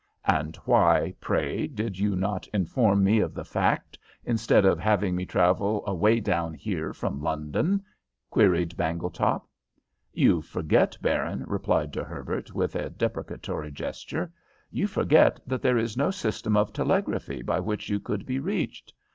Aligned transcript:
"And 0.25 0.55
why, 0.65 1.13
pray, 1.21 1.67
did 1.67 1.99
you 1.99 2.15
not 2.15 2.47
inform 2.47 3.03
me 3.03 3.19
of 3.19 3.35
the 3.35 3.45
fact, 3.45 3.99
instead 4.25 4.65
of 4.65 4.79
having 4.79 5.15
me 5.15 5.27
travel 5.27 5.83
away 5.85 6.19
down 6.19 6.55
here 6.55 6.91
from 6.91 7.21
London?" 7.21 7.83
queried 8.31 8.75
Bangletop. 8.75 9.47
"You 10.11 10.41
forget, 10.41 10.97
Baron," 11.03 11.43
replied 11.45 11.91
De 11.91 12.03
Herbert, 12.03 12.51
with 12.55 12.73
a 12.75 12.89
deprecatory 12.89 13.69
gesture 13.71 14.31
"you 14.71 14.87
forget 14.87 15.39
that 15.45 15.61
there 15.61 15.77
is 15.77 15.95
no 15.95 16.09
system 16.09 16.57
of 16.57 16.73
telegraphy 16.73 17.43
by 17.43 17.59
which 17.59 17.87
you 17.87 17.99
could 17.99 18.25
be 18.25 18.39
reached. 18.39 18.91